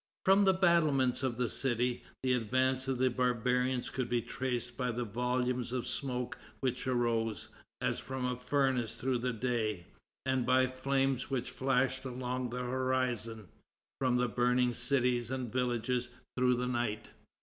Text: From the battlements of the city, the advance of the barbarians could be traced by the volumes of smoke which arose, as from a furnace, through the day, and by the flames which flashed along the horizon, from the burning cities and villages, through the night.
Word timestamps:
From 0.25 0.45
the 0.45 0.53
battlements 0.55 1.21
of 1.21 1.37
the 1.37 1.47
city, 1.47 2.03
the 2.23 2.33
advance 2.33 2.87
of 2.87 2.97
the 2.97 3.11
barbarians 3.11 3.91
could 3.91 4.09
be 4.09 4.19
traced 4.23 4.75
by 4.75 4.89
the 4.91 5.05
volumes 5.05 5.71
of 5.71 5.85
smoke 5.85 6.39
which 6.59 6.87
arose, 6.87 7.49
as 7.81 7.99
from 7.99 8.25
a 8.25 8.35
furnace, 8.35 8.95
through 8.95 9.19
the 9.19 9.31
day, 9.31 9.85
and 10.25 10.43
by 10.43 10.65
the 10.65 10.71
flames 10.75 11.29
which 11.29 11.51
flashed 11.51 12.03
along 12.03 12.49
the 12.49 12.63
horizon, 12.63 13.49
from 13.99 14.15
the 14.15 14.27
burning 14.27 14.73
cities 14.73 15.29
and 15.29 15.53
villages, 15.53 16.09
through 16.35 16.55
the 16.55 16.67
night. 16.67 17.09